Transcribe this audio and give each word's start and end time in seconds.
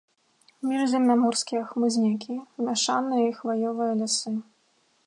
Міжземнаморскія 0.69 1.61
хмызнякі, 1.73 2.35
мяшаныя 2.69 3.23
і 3.31 3.39
хваёвыя 3.43 3.93
лясы. 4.03 4.37